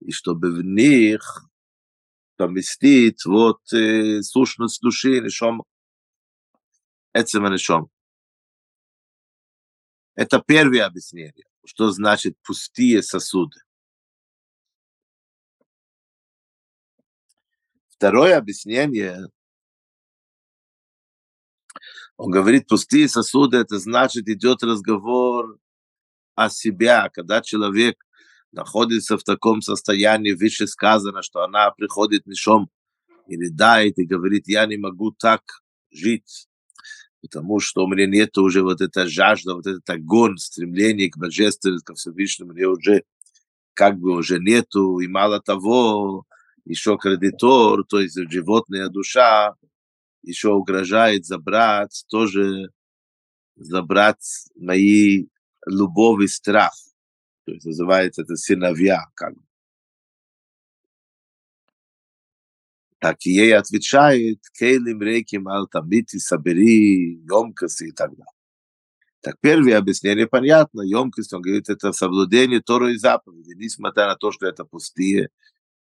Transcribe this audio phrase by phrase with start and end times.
[0.00, 1.44] И чтобы в них
[2.36, 5.62] поместить вот э, сущность души, нишом,
[7.20, 7.90] Эцем Анишом.
[10.14, 13.58] Это первое объяснение, что значит пустые сосуды.
[17.88, 19.18] Второе объяснение,
[22.16, 25.58] он говорит, пустые сосуды, это значит, идет разговор
[26.36, 28.04] о себя, когда человек
[28.52, 32.70] находится в таком состоянии, выше сказано, что она приходит нишом
[33.26, 35.42] и рыдает и говорит, я не могу так
[35.90, 36.48] жить,
[37.22, 41.84] потому что у меня нет уже вот эта жажда, вот этот огонь, стремление к божественности,
[41.84, 43.04] ко Всевышнему, мне уже
[43.74, 46.24] как бы уже нету, и мало того,
[46.64, 49.54] еще кредитор, то есть животная душа,
[50.22, 52.70] еще угрожает забрать, тоже
[53.56, 55.26] забрать мои
[55.66, 56.72] любовь и страх.
[57.46, 59.47] То есть называется это сыновья, как бы.
[63.00, 68.26] Так ей отвечает, кейлим рейким алтамити собери емкости и так далее.
[69.20, 74.30] Так первое объяснение понятно, емкость, он говорит, это соблюдение Тору и заповеди, несмотря на то,
[74.30, 75.30] что это пустые,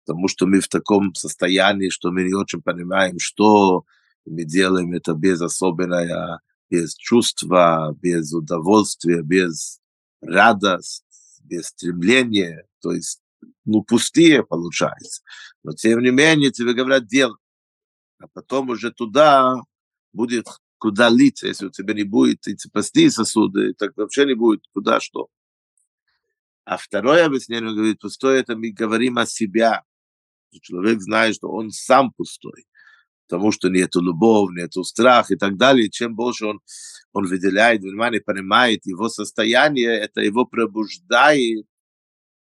[0.05, 3.85] потому что мы в таком состоянии, что мы не очень понимаем, что
[4.27, 9.81] мы делаем это без особенного, без чувства, без удовольствия, без
[10.21, 11.05] радости,
[11.43, 13.22] без стремления, то есть
[13.65, 15.23] ну, пустые получается.
[15.63, 17.41] Но тем не менее тебе говорят делать.
[18.19, 19.57] А потом уже туда
[20.13, 20.47] будет
[20.79, 25.01] куда литься, если у тебя не будет эти пустые сосуды, так вообще не будет куда
[25.01, 25.29] что.
[26.65, 29.83] А второе объяснение говорит, пустой это мы говорим о себя.
[30.61, 32.67] Человек знает, что он сам пустой,
[33.27, 35.89] потому что нету любовь, нету страх и так далее.
[35.89, 36.61] Чем больше он,
[37.13, 41.67] он выделяет внимание, понимает его состояние, это его пробуждает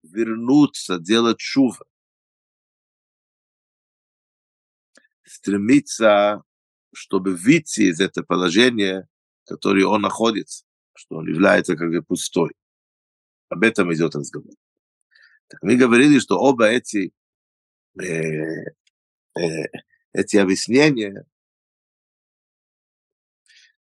[0.03, 1.85] вернуться, делать шува.
[5.25, 6.43] Стремиться,
[6.93, 9.09] чтобы выйти из этого положения,
[9.45, 12.51] в которое он находится, что он является как бы пустой.
[13.49, 14.55] Об этом идет разговор.
[15.49, 17.13] Так мы говорили, что оба эти,
[18.01, 19.67] э, э,
[20.13, 21.27] эти объяснения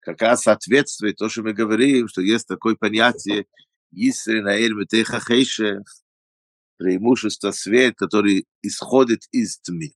[0.00, 3.46] как раз соответствует то, что мы говорим, что есть такое понятие
[3.92, 5.20] Исри Наэль Метеха
[6.80, 9.92] преимущество свет, который исходит из тьмы.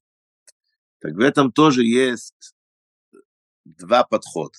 [0.99, 2.55] Так в этом тоже есть
[3.65, 4.59] два подхода.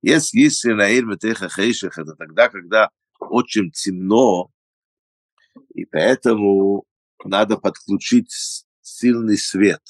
[0.00, 2.88] Есть если наир метеха хейшех, это тогда, когда
[3.18, 4.50] очень темно,
[5.74, 6.86] и поэтому
[7.22, 9.82] надо подключить сильный свет.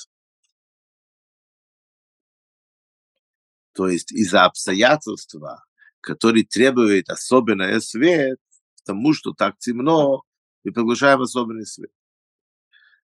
[3.74, 5.64] То есть из-за обстоятельства,
[6.00, 8.40] которые требуют особенный свет,
[8.80, 10.24] потому что так темно,
[10.64, 11.92] и приглашаем особенный свет.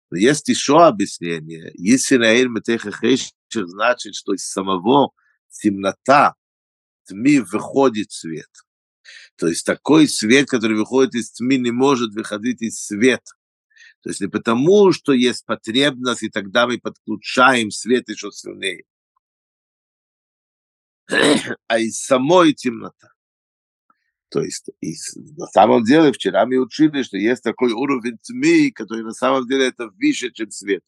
[0.09, 1.71] Но есть еще объяснение.
[1.75, 2.91] Если Наэль Метеха
[3.51, 5.11] значит, что из самого
[5.49, 6.35] темнота
[7.05, 8.49] тьмы выходит свет.
[9.35, 13.33] То есть такой свет, который выходит из тьмы, не может выходить из света.
[14.01, 18.83] То есть не потому, что есть потребность, и тогда мы подключаем свет еще сильнее,
[21.67, 23.07] а из самой темноты.
[24.31, 24.93] То есть и
[25.37, 29.67] на самом деле вчера мы учили, что есть такой уровень тьмы, который на самом деле
[29.67, 30.83] это выше, чем свет.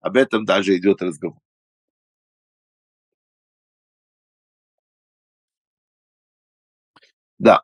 [0.00, 1.40] Об этом даже идет разговор.
[7.38, 7.62] Да.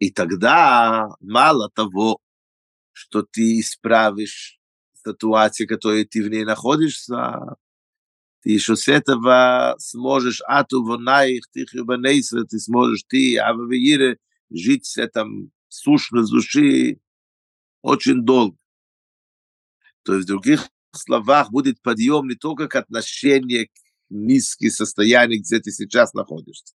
[0.00, 2.18] И тогда мало того,
[2.92, 4.58] что ты исправишь
[5.06, 7.56] ситуацию, которой ты в ней находишься,
[8.42, 13.68] ты еще с этого сможешь ату вонаих, ты ты сможешь ты, а в
[14.50, 17.00] жить с этом сущность души
[17.82, 18.56] очень долго.
[20.02, 23.70] То есть, в других словах, будет подъем не только к отношению к
[24.10, 26.74] низким состояниям, где ты сейчас находишься,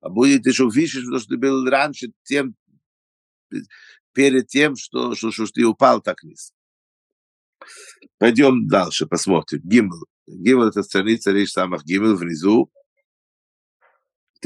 [0.00, 2.56] а будет еще выше, что ты был раньше тем,
[4.12, 6.52] перед тем, что, что, что ты упал так вниз.
[8.18, 9.60] Пойдем дальше, посмотрим.
[9.62, 10.04] Гимл.
[10.26, 12.70] Гимл это страница речь самых Гимл внизу.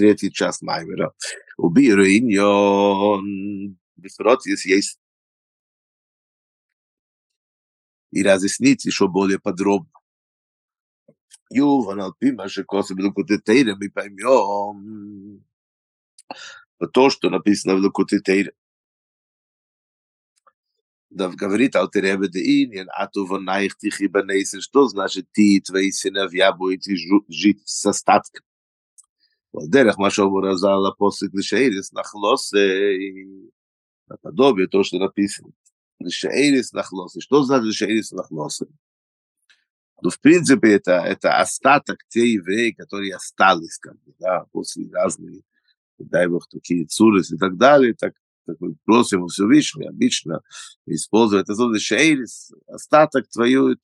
[0.00, 1.12] Третий час Маймера.
[1.58, 3.76] Убиру иньон.
[3.96, 4.98] Бифрот есть
[8.10, 9.90] и разъяснить еще более подробно.
[11.50, 15.44] Юван Алпима Шекоса Белукутетейра мы поймем
[16.94, 18.54] то, что написано в Лукутетейре.
[21.10, 25.60] Да говорит Алтеребе де Иньян, а то вон наих тихи банейсен, что значит ты и
[25.60, 26.96] твои сыновья будете
[27.28, 28.46] жить с остатком.
[29.52, 33.50] Дерах Машову Разала после Клишаирис Нахлосы,
[34.22, 35.52] подобие то, что написано.
[35.98, 37.20] Клишаирис Нахлосы.
[37.20, 38.68] Что значит Клишаирис Нахлосы?
[40.02, 45.42] Ну, в принципе, это, это остаток те евреи, которые остались, как бы, да, после разных,
[45.98, 48.14] дай бог, такие цурис и так далее, так,
[48.46, 50.40] так мы просим все Всевышнего обычно
[50.86, 53.76] использовать это слово шейрис, остаток твое,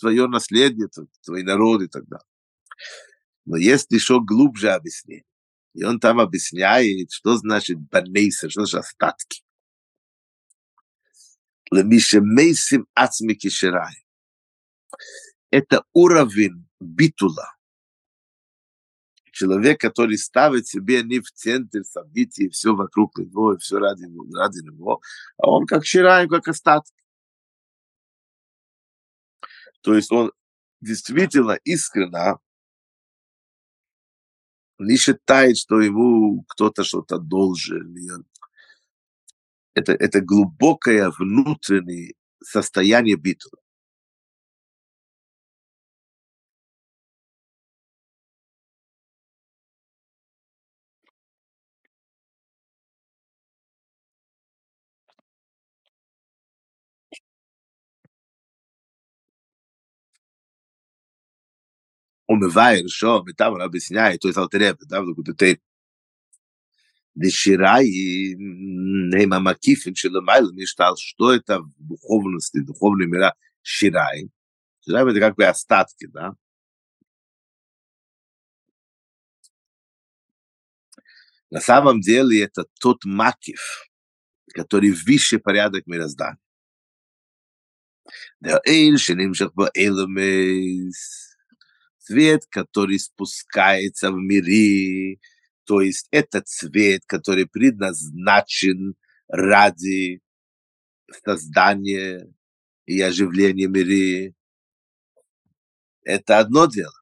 [0.00, 0.88] твое наследие,
[1.24, 2.26] твой народ и так далее.
[3.46, 5.24] Но есть еще глубже объяснение.
[5.74, 9.42] И он там объясняет, что значит банейса, что значит остатки.
[11.70, 14.06] Лемишемейсим ацми кишерай.
[15.50, 17.54] Это уровень битула.
[19.32, 24.64] Человек, который ставит себе не в центр событий, все вокруг него, и все ради, ради
[24.64, 25.02] него,
[25.36, 26.94] а он как ширай, как остатки.
[29.82, 30.32] То есть он
[30.80, 32.40] действительно искренно
[34.78, 37.96] не считает, что ему кто-то что-то должен,
[39.74, 43.58] это, это глубокое внутреннее состояние битвы.
[62.25, 65.57] הוא מבאר שוב, וטעם רב בסיני, то есть Алтеребе, да, в Лукутетейр,
[67.15, 67.87] Деширай,
[68.37, 74.29] Нейма Макифин, Шелемайл, Миштал, что это в духовности, духовные мира Ширай.
[74.85, 76.33] Ширай это как бы остатки, да.
[81.49, 83.89] На самом деле это тот Макиф,
[84.53, 86.37] который выше порядок мироздания.
[88.39, 91.24] Der Eil, שנמשך בו אלמס,
[92.06, 95.20] цвет, который спускается в мири,
[95.64, 98.94] то есть это цвет, который предназначен
[99.28, 100.20] ради
[101.24, 102.32] создания
[102.86, 104.32] и оживления мира.
[106.02, 106.94] Это одно дело.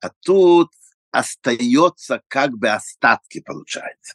[0.00, 0.70] А тут
[1.10, 4.14] остается как бы остатки, получается.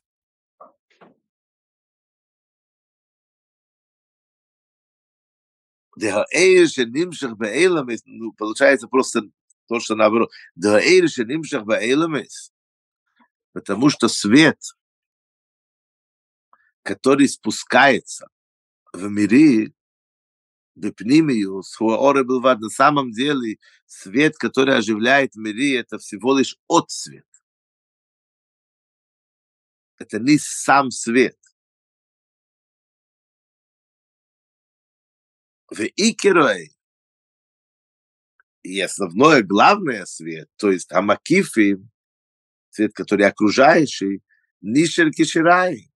[8.06, 9.24] Ну, получается просто
[9.71, 10.31] то, что наоборот.
[13.53, 14.59] Потому что свет,
[16.83, 18.27] который спускается
[18.91, 19.71] в мире,
[20.75, 27.25] Бепнимиус, Хуаоре был на самом деле свет, который оживляет мире, это всего лишь отцвет.
[30.00, 31.38] Это не сам свет.
[35.69, 36.75] В Икерой
[38.63, 41.77] и основное, главное свет, то есть Амакифи,
[42.70, 44.22] свет, который окружающий,
[44.62, 45.91] Нишер Киширай,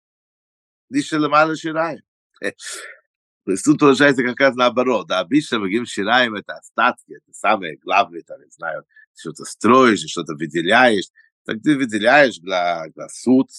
[0.88, 2.00] Нишер Ламала Ширай.
[2.40, 5.06] То есть тут получается как раз наоборот.
[5.06, 10.04] Да, обычно мы говорим Шираем, это остатки, это самое главное, там, не знаю, что-то строишь,
[10.06, 11.10] что-то выделяешь.
[11.44, 13.50] Так ты выделяешь для, для суд,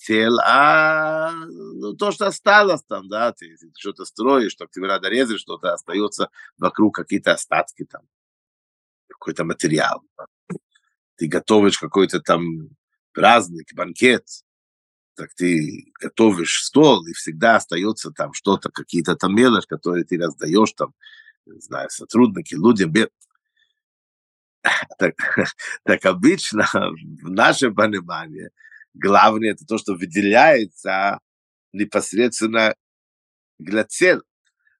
[0.00, 5.08] цель, а ну, то, что осталось там, да, ты, ты что-то строишь, что тебе надо
[5.08, 8.02] резать, что-то остается вокруг, какие-то остатки там,
[9.08, 10.02] какой-то материал
[11.20, 12.70] ты готовишь какой-то там
[13.12, 14.26] праздник, банкет,
[15.16, 20.72] так ты готовишь стол, и всегда остается там что-то, какие-то там мелочи, которые ты раздаешь
[20.72, 20.94] там,
[21.44, 22.94] не знаю, сотрудники, людям.
[24.98, 25.14] Так,
[25.84, 28.50] так обычно в нашем понимании
[28.94, 31.20] главное это то, что выделяется
[31.72, 32.74] непосредственно
[33.58, 34.22] для цели.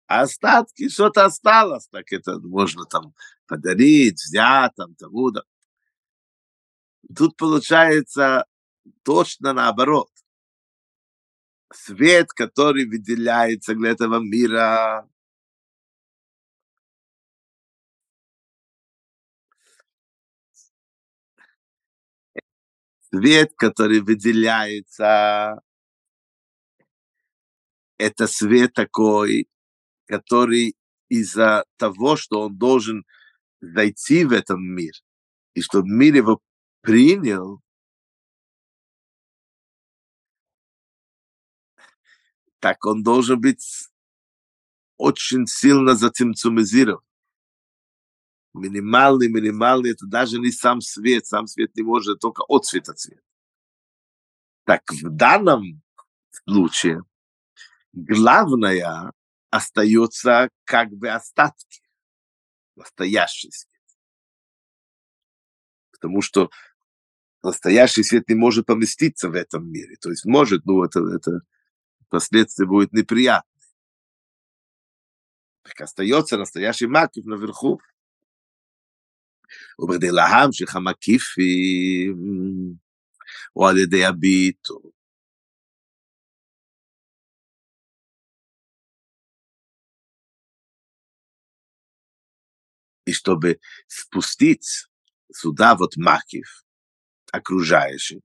[0.06, 3.14] А остатки, что-то осталось, так это можно там
[3.46, 5.42] подарить, взять, там, тому, да.
[7.16, 8.44] Тут получается
[9.02, 10.10] точно наоборот.
[11.72, 15.08] Свет, который выделяется для этого мира,
[23.12, 25.60] свет, который выделяется,
[27.98, 29.48] это свет такой,
[30.06, 30.76] который
[31.08, 33.04] из-за того, что он должен
[33.60, 34.92] зайти в этот мир,
[35.54, 36.40] и что мир его
[36.80, 37.60] принял,
[42.58, 43.90] так он должен быть
[44.96, 47.02] очень сильно затемцумизирован.
[48.52, 53.22] Минимальный, минимальный, это даже не сам свет, сам свет не может, только от света цвет.
[54.64, 55.82] Так в данном
[56.44, 57.02] случае
[57.92, 59.12] главное
[59.50, 61.82] остается как бы остатки,
[62.76, 63.70] настоящий свет.
[65.92, 66.50] Потому что
[67.42, 69.96] настоящий свет не может поместиться в этом мире.
[70.00, 71.40] То есть может, но это, это
[72.08, 73.50] последствия будет неприятно.
[75.62, 77.80] Так остается настоящий макив наверху.
[79.79, 82.15] ובכדי להמשיך המקיפים,
[83.55, 84.81] או על ידי הביטו.
[93.07, 94.87] И чтобы спустить
[95.31, 96.65] сюда вот макив,
[97.31, 98.21] окружающий,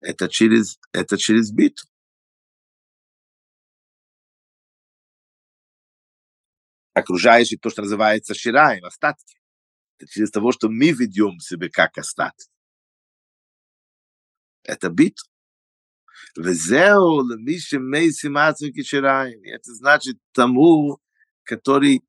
[0.00, 1.90] это через, это через битву.
[6.92, 9.38] окружающий то, что называется шираем, остатки.
[10.09, 12.49] через того, что мы ведем себя как остатки.
[14.63, 15.19] Это бит.
[16.35, 16.53] Это
[19.73, 20.99] значит тому,
[21.43, 22.03] который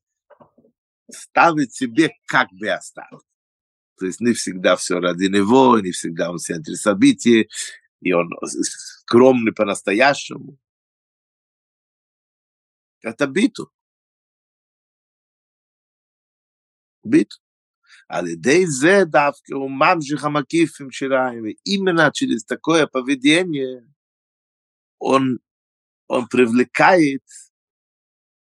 [1.10, 3.22] ставит себе как бы остаток.
[3.98, 7.48] То есть не всегда все ради него, не всегда он в центре событий,
[8.00, 10.58] и он скромный по-настоящему.
[13.02, 13.72] Это биту.
[17.04, 17.36] Биту.
[18.09, 23.85] על ידי זה דווקא הוא ממשיך המקיפים שלהם, именно через такое поведение
[24.99, 25.39] он,
[26.07, 27.23] он привлекает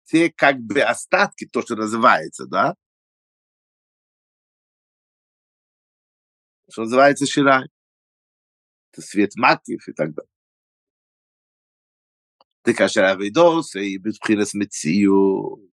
[0.06, 2.76] те как бы остатки, то, что называется, да?
[6.70, 7.68] Что называется Ширай.
[8.92, 10.30] Это свет макив и так далее.
[12.64, 15.71] Ты кашер авидос и битпхинес мецию.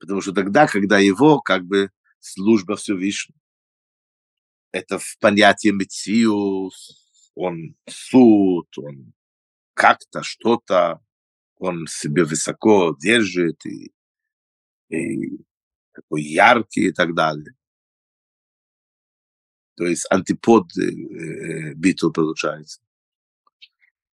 [0.00, 3.38] Потому что тогда, когда его как бы служба Всевышнего,
[4.72, 9.12] это в понятии Мециус, он суд, он
[9.74, 11.00] как-то что-то,
[11.56, 13.92] он себе высоко держит и,
[14.88, 15.38] и
[15.92, 17.54] такой яркий и так далее.
[19.76, 22.80] То есть антипод э, биту получается.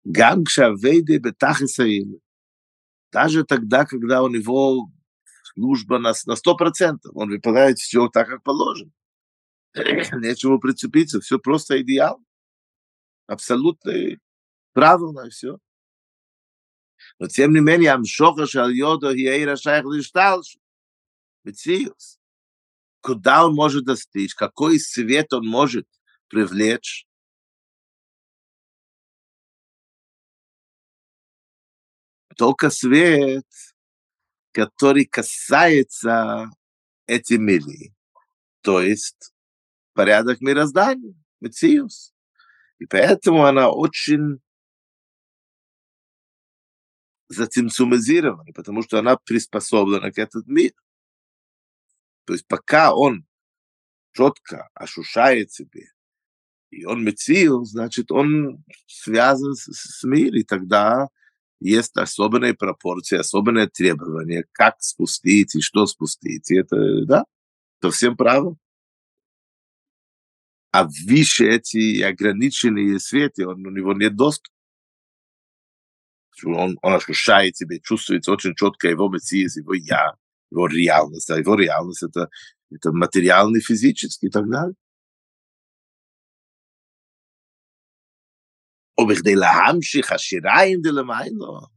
[0.04, 2.20] Гам кшавейде бетахисаим.
[3.12, 4.90] Даже тогда, когда у него
[5.58, 7.00] служба на, на 100%.
[7.14, 8.92] Он выполняет все так, как положено.
[9.76, 12.24] Нечего прицепиться, все просто идеал.
[13.26, 13.94] Абсолютно
[14.74, 15.58] правильно все.
[17.20, 20.58] Но тем не менее, Амшоха шал Йодо Хиэйра Шайх Лишталш.
[21.44, 22.20] Мециус.
[23.02, 24.36] Куда он может достичь?
[24.36, 25.88] Какой свет он может
[26.28, 27.08] привлечь?
[32.36, 33.46] Только свет
[34.58, 36.50] который касается
[37.06, 37.94] этих мили,
[38.62, 39.32] то есть
[39.94, 42.12] порядок мироздания, Мециус.
[42.80, 44.42] И поэтому она очень
[47.28, 50.76] затемцумизирована, потому что она приспособлена к этому миру.
[52.26, 53.28] То есть пока он
[54.14, 55.92] четко ощущает себе,
[56.72, 61.10] и он мецил, значит, он связан с, с миром, и тогда
[61.60, 67.24] jeste особена и пропорција, особена е требување, как спустите, што спустите, это, да,
[67.82, 68.58] то всем право.
[70.72, 74.54] А више эти ограничени свети, он у него нет доступ.
[76.46, 80.14] Он, она слушает себя, чувствуется очень четко его мессиез, его я,
[80.52, 82.30] его реальность, а его реальность это,
[82.70, 84.76] это материальный, физический и так далее.
[88.98, 91.72] обихдей ламших ашираем делемайло,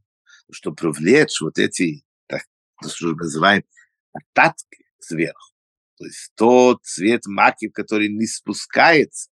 [0.51, 2.41] что привлечь вот эти, так
[2.85, 3.63] что называем,
[4.11, 5.53] остатки сверху.
[5.97, 9.29] То есть тот цвет маки, который не спускается.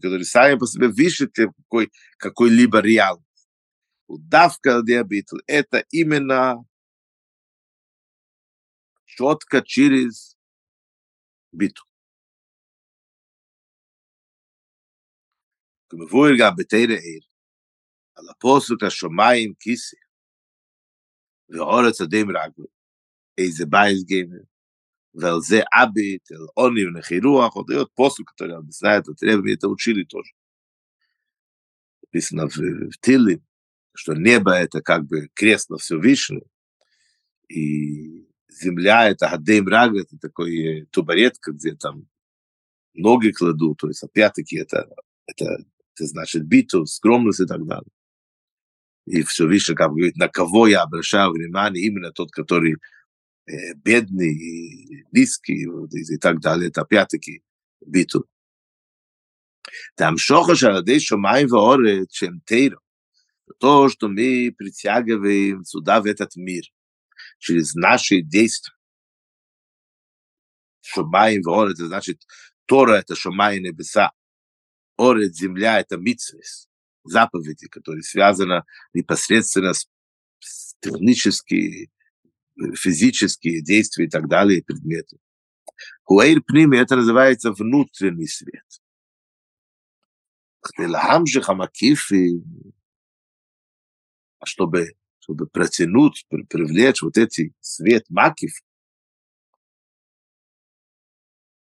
[0.00, 3.22] который сами по себе выше какой, какой-либо реал.
[4.06, 6.64] Удавка диабитл– это именно
[9.04, 10.36] четко через
[11.52, 11.82] биту.
[15.91, 17.21] כמבואר גם בתרא עיר,
[18.15, 19.97] על הפוסק השמיים כיסא,
[21.49, 22.77] ואורץ אדם רגלו.
[23.37, 24.43] איזה בייס גיימר,
[25.15, 29.39] ועל זה אביט, אל עוני ונחי רוח, עוד להיות פוסוק, אתה יודע, בסנאי, אתה תראה,
[29.39, 30.31] ומי אתה учили тоже.
[32.03, 33.41] Написано в Тиле,
[33.93, 36.47] что небо — это как бы кресло Всевышнего,
[37.49, 42.07] и земля — это Гадейм Рага, это такой тубаретка, где там
[42.93, 44.89] ноги кладут, то есть опять-таки это,
[45.27, 45.45] это,
[45.94, 47.90] это значит биту, скромность и так далее.
[49.06, 52.76] И все выше, как говорит, на кого я обращаю внимание, именно тот, который
[53.46, 56.68] э, бедный, и низкий и, и так далее.
[56.68, 57.42] Это опять-таки
[57.84, 58.26] биту.
[59.96, 62.78] Там шоха шарадей шумай вооре, чем тейро.
[63.58, 66.64] То, что мы притягиваем сюда, в этот мир,
[67.38, 68.74] через наши действия.
[70.80, 72.22] Шумай вооре, это значит,
[72.66, 74.12] Тора это шумай небеса.
[74.96, 76.68] Орет, земля– это митсвис,
[77.04, 79.88] заповеди, которые связаны непосредственно с,
[80.40, 81.90] с техническими,
[82.60, 85.18] э, физические действия и так далее, предметы.
[86.04, 88.64] Хуэйр пними– это называется внутренний свет.
[94.38, 98.60] А чтобы, чтобы протянуть, привлечь вот эти свет макиф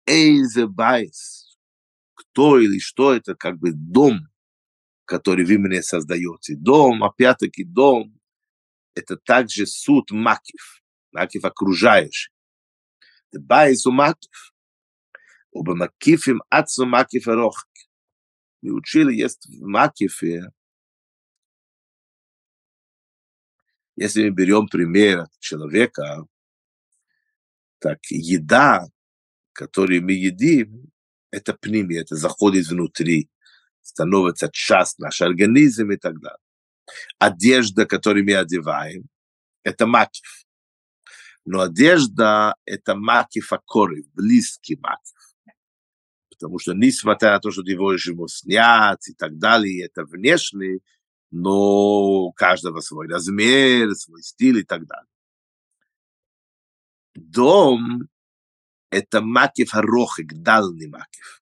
[0.06, 1.42] Эйзе байс–
[2.36, 4.28] кто или что это, как бы дом,
[5.06, 6.54] который вы мне создаете.
[6.54, 8.20] Дом, опять-таки дом,
[8.94, 12.30] это также суд макив, макив окружающий.
[13.32, 14.52] Байс у макив,
[15.50, 17.66] оба макифим ацу макив рох.
[18.60, 20.52] Мы учили, есть в макифе,
[23.96, 26.26] если мы берем пример человека,
[27.78, 28.84] так еда,
[29.54, 30.90] которые мы едим,
[31.36, 33.28] это пними, это заходит внутри,
[33.82, 36.38] становится часть наш организм и так далее.
[37.18, 39.06] Одежда, которую мы одеваем,
[39.62, 40.46] это макив.
[41.44, 45.14] Но одежда— это макив акорив, близкий макив.
[46.30, 50.80] Потому что, несмотря на то, что его ему снят и так далее, это внешний,
[51.30, 55.06] но у каждого свой размер, свой стиль и так далее.
[57.14, 58.08] Дом
[58.90, 61.42] это макив арохик, дальний макив.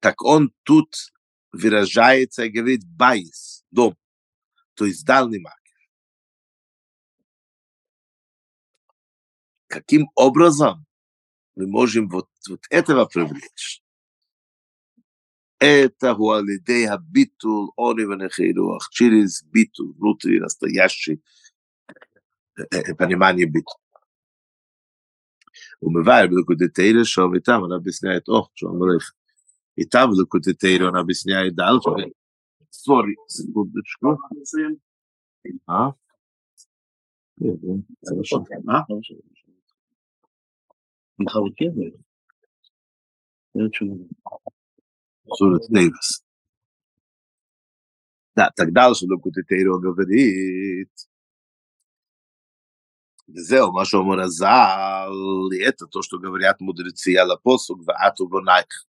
[0.00, 1.12] Так он тут
[1.52, 3.96] выражается и говорит байс, дом,
[4.74, 5.58] то есть дальний макив.
[9.68, 10.86] Каким образом
[11.54, 13.82] мы можем вот, вот этого привлечь?
[15.58, 21.22] Это хуалидей битул, орива нехейруах, через битул, внутри настоящий
[22.98, 23.64] Понимание быть.
[25.80, 29.02] Умывая Лукутетейра, что и там он объясняет, ох, что он говорит.
[29.74, 32.12] И там Лукутетейра он объясняет дальше.
[32.70, 34.18] Сори, секундочку.
[35.66, 35.92] А?
[38.04, 38.46] Хорошо.
[38.68, 38.86] А?
[45.34, 46.24] Сурат Нейвас.
[48.34, 50.90] Да, тогда же Лукутетейра он говорит,
[53.35, 55.09] וזהו, מה שאומר הזל,
[55.61, 58.83] это то, что говорят мудрецы על הפוסוק, ואת ובנייך.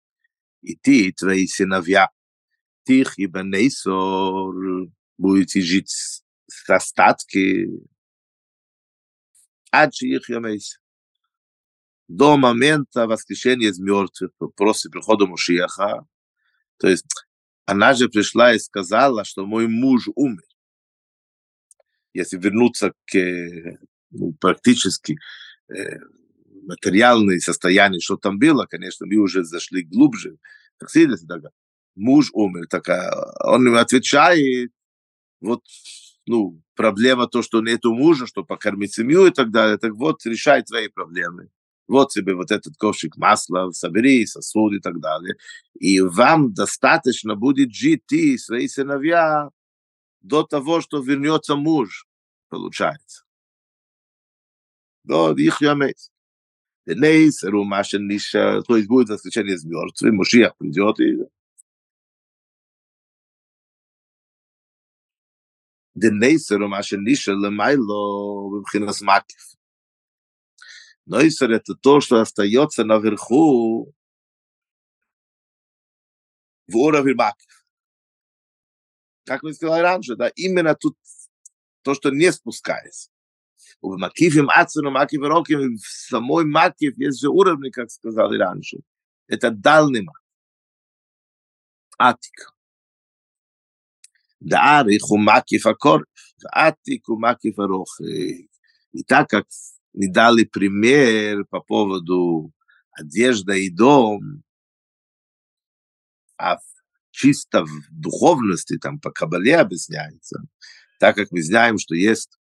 [0.64, 2.06] איתי תראי סנביה,
[2.84, 4.54] תחי בנסור,
[5.20, 7.66] будете жить с остатки,
[9.72, 10.78] עד שיחיה מייס.
[12.08, 16.06] До момента воскрешения из мертвых, после прихода Мушиаха,
[16.78, 17.08] то есть
[17.66, 20.46] она же пришла и сказала, что мой муж умер.
[22.14, 23.80] Если вернуться к
[24.11, 25.19] ну, практически
[25.69, 25.99] э,
[26.63, 30.37] материальное состояние, что там было, конечно, мы уже зашли глубже.
[30.79, 31.43] Так сидит, так,
[31.95, 32.89] муж умер, так
[33.45, 34.73] он ему отвечает,
[35.41, 35.63] вот,
[36.27, 40.63] ну, проблема то, что нету мужа, что покормить семью и так далее, так вот, решай
[40.63, 41.51] твои проблемы.
[41.89, 45.35] Вот тебе вот этот ковшик масла, собери сосуд и так далее.
[45.75, 49.51] И вам достаточно будет жить ты свои сыновья
[50.21, 52.07] до того, что вернется муж,
[52.49, 53.25] получается.
[55.05, 56.11] do ich ja mes
[56.87, 60.57] de neis ru ma shen nis so iz gut dass chen iz mir zu moshiach
[60.69, 61.21] iz jot iz
[65.95, 68.03] de neis ru ma shen nis le mai lo
[68.51, 69.27] bim khinas mak
[71.07, 73.45] neis ret to sto sta jot na verchu
[76.73, 77.39] vor auf mak
[79.31, 80.97] Как мы сказали раньше, да, именно тут
[81.83, 83.11] то, что не спускается.
[83.83, 88.79] Макифим Ацину, Макиф Роким, в самой Макиф есть же уровни, как сказали раньше.
[89.27, 90.21] Это дальний Макиф.
[91.99, 92.55] Атик.
[94.41, 96.07] Даарих у Макиф Акор,
[96.51, 98.01] Атик у Макиф Рох.
[98.01, 98.49] И
[99.07, 99.47] так как
[99.93, 102.53] не дали пример по поводу
[102.93, 104.43] одежда и дом,
[106.39, 106.59] а
[107.11, 110.41] чисто в духовности, там по Кабале объясняется,
[110.99, 112.40] так как мы знаем, что есть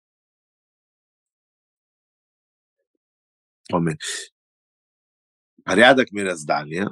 [5.64, 6.90] порядок мироздания,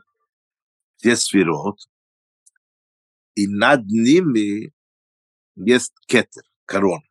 [0.98, 1.78] все сферот,
[3.36, 4.74] и над ними
[5.56, 7.04] есть кетер, корона.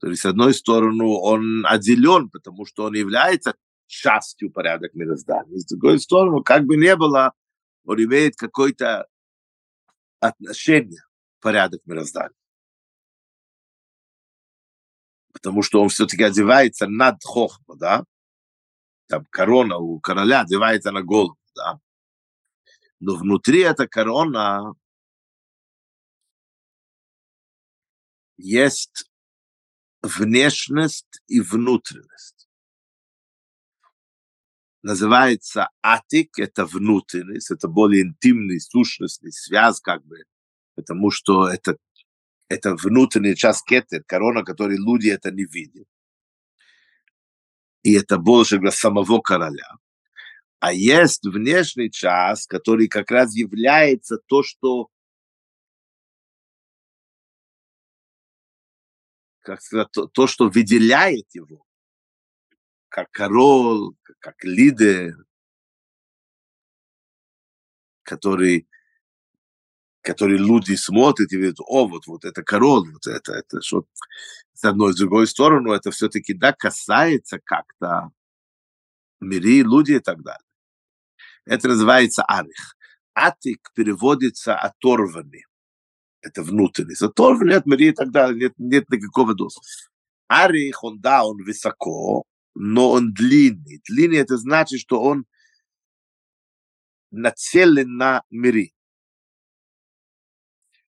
[0.00, 3.54] То есть, с одной стороны, он отделен, потому что он является
[3.86, 5.58] частью порядок мироздания.
[5.58, 7.32] С другой стороны, как бы не было,
[7.84, 9.06] он имеет какое-то
[10.18, 11.02] отношение
[11.40, 12.34] порядок мироздания.
[15.42, 18.04] Потому что он все-таки одевается над хохма, да?
[19.08, 21.80] Там корона у короля одевается на голову, да?
[23.00, 24.74] Но внутри эта корона
[28.36, 29.10] есть
[30.02, 32.48] внешность и внутренность.
[34.82, 40.24] Называется атик, это внутренность, это более интимный, сущностный связь, как бы,
[40.74, 41.76] потому что это,
[42.52, 45.88] это внутренняя часть кетер, корона, которой люди это не видят.
[47.82, 49.76] И это больше для самого короля.
[50.60, 54.88] А есть внешний час, который как раз является то, что
[59.40, 61.66] как сказать, то, то, что выделяет его,
[62.88, 65.16] как король, как лидер,
[68.02, 68.68] который,
[70.02, 73.84] который люди смотрят и видят, о, вот, вот это король, вот это, это что
[74.52, 78.10] с одной, с другой стороны, это все-таки, да, касается как-то
[79.20, 80.44] мири, люди и так далее.
[81.46, 82.76] Это называется арих.
[83.14, 85.44] Атик переводится оторванный
[86.22, 87.02] это внутренность.
[87.02, 89.60] Оторванный от мири и так далее, нет, нет никакого доса.
[90.28, 93.82] Арих, он, да, он высоко, но он длинный.
[93.88, 95.26] Длинный это значит, что он
[97.10, 98.72] нацелен на мири.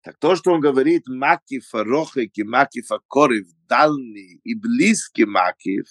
[0.06, 5.88] Так то, что он говорит макиф рохик и макиф корив дальний и близкий макиф,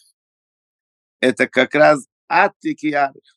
[1.18, 3.36] это как раз атик и арих.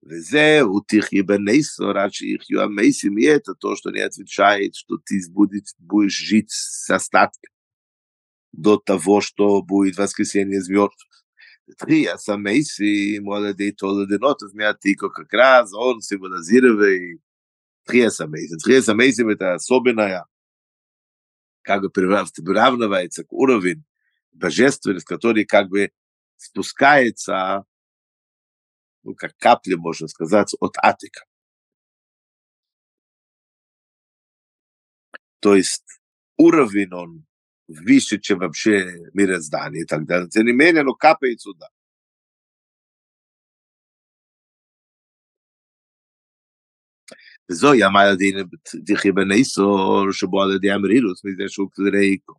[0.00, 5.74] Везеу тихи бенейсо, раньше их юамейсим, и это то, что не отвечает, что ты будешь,
[5.78, 7.52] будешь жить с остатком
[8.52, 11.24] до того, что будет воскресенье из мертвых.
[11.78, 17.20] Трия самейси, молодые толоденотов, мятико, как раз он символизирует
[17.84, 18.58] Тхия самейсим.
[18.58, 20.26] Тхия самейсим это особенная,
[21.62, 23.84] как бы приравнивается к уровень
[24.32, 25.90] божественности, который как бы
[26.36, 27.64] спускается
[29.04, 31.24] ну, как капли, можно сказать, от Атика.
[35.40, 35.84] То есть
[36.38, 37.26] уровень он
[37.68, 40.28] выше, чем вообще мироздание и так далее.
[40.30, 41.68] Тем не менее, оно капает сюда.
[47.49, 48.37] וזוהי אמר הדין
[48.85, 52.33] תחי בניסור שבו על ידי המרילוס מזה שהוא клерейко.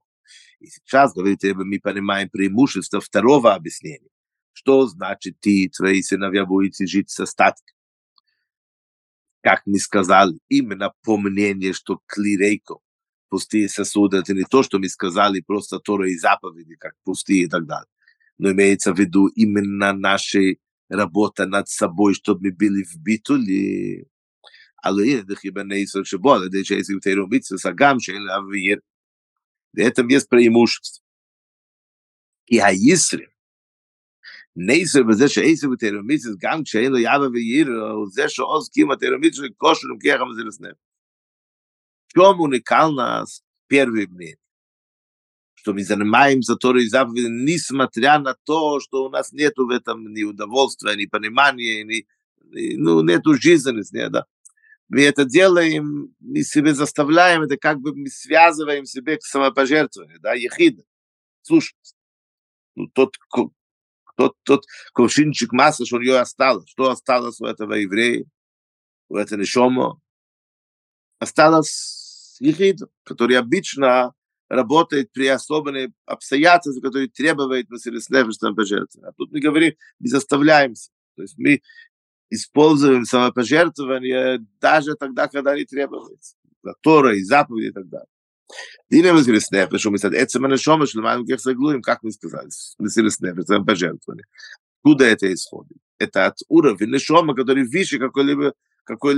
[0.61, 4.11] И сейчас говорите мы понимаем преимущество второго объяснения.
[4.53, 7.75] Что значит ты и твои сыновья будете жить с остатком?
[9.43, 12.77] Как мы сказали, именно по мнению, что клирейко,
[13.31, 17.49] пустые сосуды, это не то, что мы сказали, просто Тора и заповеди, как пустые и
[17.49, 17.89] так далее.
[18.37, 20.41] Но имеется в виду именно наша
[20.91, 24.07] работа над собой, чтобы мы были в битуле.
[24.85, 28.79] Але הנה דכי בני ישראל שבו על ידי שעשיו תירו מצווה סגם שאין להעביר.
[29.75, 31.01] ואתם יש преимущество.
[32.47, 33.31] כי הישרים
[34.57, 39.49] נייסר בזה שאיסר בתירומיצס, גם כשאין לו יאבא וירא, הוא זה שעוז קים התירומיצס של
[39.57, 40.91] כושר ומכיח המזילס נפש.
[42.13, 44.37] Чем уникал нас первый мир?
[45.55, 50.25] Что мы занимаемся Торой заповеди, несмотря на то, что у нас нету в этом ни
[50.25, 52.05] удовольствия, ни понимания, ни,
[52.51, 54.25] ни ну, нету жизненности, не, да.
[54.88, 60.34] Мы это делаем, мы себе заставляем, это как бы мы связываем себе к самопожертвованию, да,
[60.34, 60.84] ехида,
[61.42, 61.76] слушать.
[62.76, 63.16] Ну, тот,
[64.16, 66.70] тот, тот кувшинчик масла, что у нее осталось.
[66.70, 68.26] Что осталось у этого еврея,
[69.10, 70.00] у этого нишома?
[71.20, 74.14] Осталось ехид, который обычно
[74.50, 79.10] работает при особенных обстоятельствах, которые требуют Мессилеснефештам пожертвования.
[79.10, 80.92] А тут мы говорим, мы заставляемся.
[81.16, 81.62] То есть мы
[82.30, 86.36] используем самопожертвование даже тогда, когда не требуется.
[86.82, 88.08] Тора и заповеди и так далее.
[88.90, 92.12] Динем из Рисснефа, что мы сказали, это мы нашем, что мы их соглуем, как мы
[92.12, 94.26] сказали, из Рисснефа, это пожертвование.
[94.84, 95.78] Куда это исходит?
[95.98, 99.16] Это от уровня нашема, который выше какой-либо какой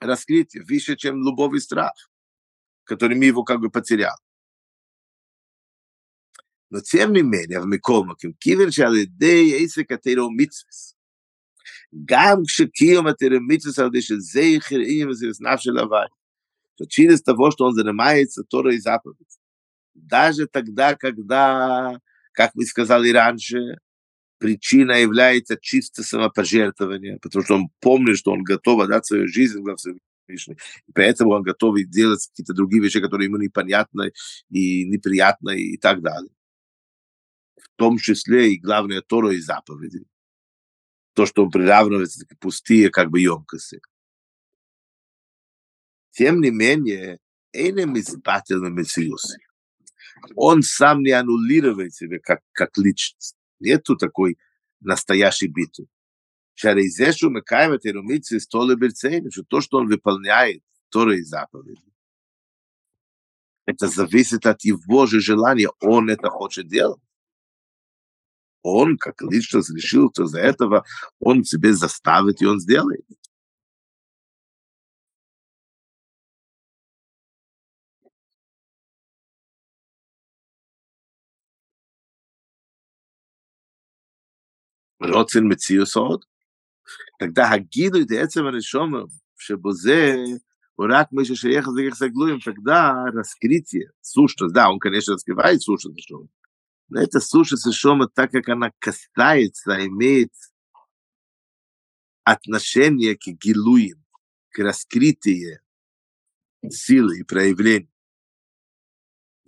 [0.00, 1.92] раскрытие, выше, чем любовь и страх,
[2.84, 4.16] который мы его как бы потерял
[6.70, 10.96] Но тем не менее, в Микомаким, кивер шалидей эйсек атейро митсвес.
[11.93, 16.07] מצווס, גם כשקיום התירו מצווס על ידי שזכר איים וסירס נפש של הוואי,
[16.89, 19.39] Чилис того, что он занимается Торой и заповедь.
[19.95, 21.99] Даже тогда, когда,
[22.33, 23.79] как мы сказали раньше,
[24.37, 29.75] причина является чисто самопожертвование, потому что он помнит, что он готов отдать свою жизнь во
[29.75, 30.57] Всевышний.
[30.87, 34.11] И поэтому он готов делать какие-то другие вещи, которые ему непонятны
[34.51, 36.29] и неприятны и так далее
[37.77, 40.03] в том числе и главное Тору и заповеди.
[41.14, 43.80] То, что приравнивается к пустые как бы емкости.
[46.10, 47.18] Тем не менее,
[47.52, 49.38] Эйнем избатель на Мессиусе.
[50.36, 53.36] Он сам не аннулирует себя как, как личность.
[53.60, 54.38] Нету такой
[54.80, 55.86] настоящей битвы.
[56.54, 61.82] Шарейзешу Мекаева Терумицы Столы Берцейна, что то, что он выполняет, Торы и заповеди,
[63.64, 67.00] это зависит от его же желания, он это хочет делать
[68.61, 70.83] он, как личность, решил, что за этого
[71.19, 73.05] он себе заставит, и он сделает.
[84.99, 86.23] רוצן מציאוס עוד,
[87.19, 89.03] тогда הגילוי בעצם הנשומר,
[89.37, 90.15] שבזה
[90.75, 95.95] הוא רק מי ששייך לזה יחסי גלויים, тогда раскрытие, сущность, да, он, конечно, раскрывает сущность
[95.95, 96.27] нишома,
[96.91, 100.31] Но эта суша Сешома, так как она касается, имеет
[102.23, 104.03] отношение к гилуям,
[104.49, 105.59] к раскрытию
[106.69, 107.89] силы и проявлению.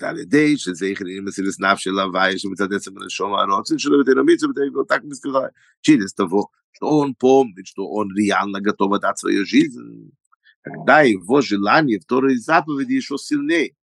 [0.01, 4.83] על ידי שזה יכולים לסירס נפש של הוואי שמצד עצם הנשום הרוצן שלו ותנמיץ ובתגו
[4.83, 5.47] так מסכרה.
[5.81, 10.11] Через того, что он помнит, что он реально готов отдать свою жизнь,
[10.63, 13.75] тогда его желание второй заповеди еще сильнее.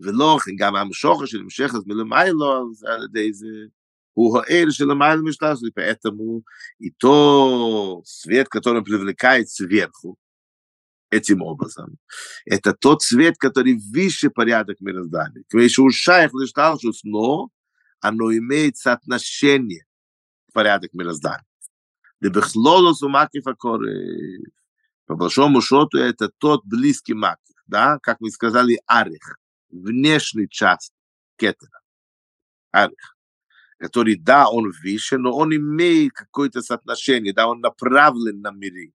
[0.00, 3.46] ולא כן גם המשוכר של המשך אז מלמיילו אז על ידי זה
[4.12, 6.42] הוא האל של המיילו משלש и поэтому
[6.78, 10.16] и то свет который привлекает сверху
[11.10, 11.96] этим образом
[12.46, 17.48] это тот свет который выше порядок мироздания квей שהוא שייך לשטלשוס но
[18.00, 19.84] оно имеет соотношение
[20.48, 21.46] к порядок мироздания
[22.22, 23.88] לבכלולוס ומקיף הקורף
[25.06, 29.38] по большому счету это тот близкий макив да как мы сказали арих
[29.81, 30.93] внешний часть
[31.37, 31.81] кетера,
[32.71, 33.17] арих,
[33.77, 38.93] который, да, он выше, но он имеет какое-то соотношение, да, он направлен на миры.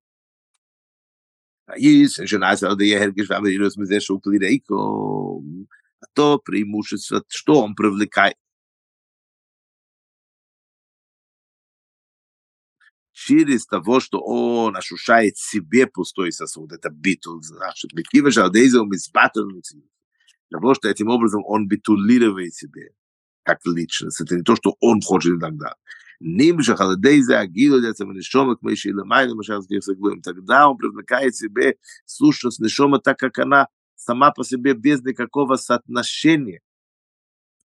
[1.76, 7.62] Есть, жена сказала, я Гергиш, вам верилась, мы здесь шукли рейко, а то преимущество, что
[7.62, 8.36] он привлекает.
[13.26, 19.44] через того, что он ощущает себе пустой сосуд, это битул, значит, битива жалдейза он избатал
[20.50, 22.90] Потому что этим образом он битулировает себе
[23.42, 24.20] как личность.
[24.20, 25.74] Это не то, что он хочет иногда.
[30.22, 36.60] Тогда он привлекает себе сущность Нишома так, как она сама по себе без никакого соотношения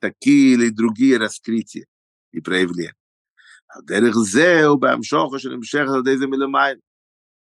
[0.00, 1.86] такие или другие раскрытия
[2.32, 2.94] и проявления.
[3.68, 3.80] А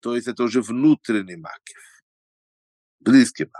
[0.00, 1.91] то есть это уже внутренний макив
[3.02, 3.50] близким.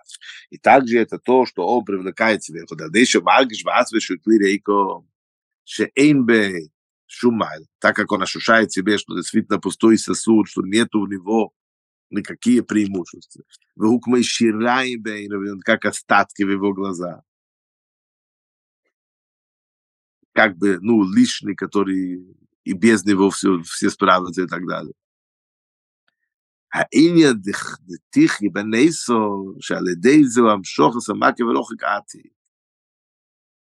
[0.50, 2.62] И также это то, что он привлекает себе.
[2.94, 5.04] Еще маргиш вас вешутли рейко,
[5.64, 6.68] шеэйн бе
[7.06, 11.52] шумайл, так как он ощущает себе, что действительно пустой сосуд, что нету у него
[12.10, 13.44] никакие преимущества.
[13.76, 15.28] Вухмай шираем бе,
[15.64, 17.22] как остатки в его глазах.
[20.34, 22.24] Как бы, ну, лишний, который
[22.64, 24.94] и без него все, все справятся и так далее.
[26.73, 27.33] העניין
[27.87, 32.37] דתיכי בנסו, שעל ידי זה הוא המשוך הסמקה ולא חגעתי.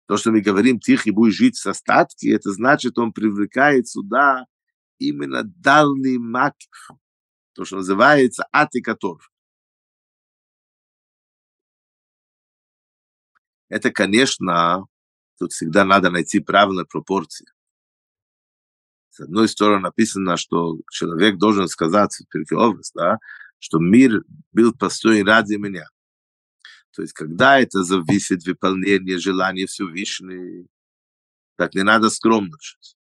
[0.10, 4.48] То, что мы говорим «тихий будет жить с остатки», это значит, он привлекает сюда
[4.98, 6.90] именно дальний макив,
[7.54, 9.18] то, что называется атикатор.
[13.70, 14.88] Это, конечно,
[15.38, 17.46] тут всегда надо найти правильные пропорции.
[19.15, 22.11] С одной стороны написано, что человек должен сказать
[22.97, 23.19] да,
[23.61, 25.87] что мир был построен ради меня.
[26.91, 30.67] То есть, когда это зависит выполнение желаний Всевышнего,
[31.57, 32.94] так не надо скромничать.